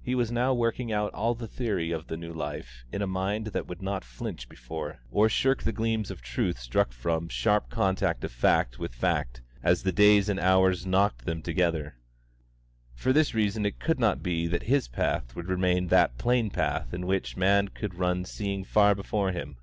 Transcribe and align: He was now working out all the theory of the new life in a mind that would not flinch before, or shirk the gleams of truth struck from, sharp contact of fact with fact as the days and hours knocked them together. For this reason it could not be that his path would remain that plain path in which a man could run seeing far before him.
He 0.00 0.14
was 0.14 0.32
now 0.32 0.54
working 0.54 0.90
out 0.90 1.12
all 1.12 1.34
the 1.34 1.46
theory 1.46 1.90
of 1.90 2.06
the 2.06 2.16
new 2.16 2.32
life 2.32 2.86
in 2.94 3.02
a 3.02 3.06
mind 3.06 3.48
that 3.48 3.66
would 3.66 3.82
not 3.82 4.06
flinch 4.06 4.48
before, 4.48 5.00
or 5.10 5.28
shirk 5.28 5.64
the 5.64 5.70
gleams 5.72 6.10
of 6.10 6.22
truth 6.22 6.58
struck 6.58 6.92
from, 6.92 7.28
sharp 7.28 7.68
contact 7.68 8.24
of 8.24 8.32
fact 8.32 8.78
with 8.78 8.94
fact 8.94 9.42
as 9.62 9.82
the 9.82 9.92
days 9.92 10.30
and 10.30 10.40
hours 10.40 10.86
knocked 10.86 11.26
them 11.26 11.42
together. 11.42 11.96
For 12.94 13.12
this 13.12 13.34
reason 13.34 13.66
it 13.66 13.78
could 13.78 14.00
not 14.00 14.22
be 14.22 14.46
that 14.46 14.62
his 14.62 14.88
path 14.88 15.36
would 15.36 15.50
remain 15.50 15.88
that 15.88 16.16
plain 16.16 16.48
path 16.48 16.94
in 16.94 17.06
which 17.06 17.36
a 17.36 17.38
man 17.38 17.68
could 17.68 17.96
run 17.96 18.24
seeing 18.24 18.64
far 18.64 18.94
before 18.94 19.32
him. 19.32 19.58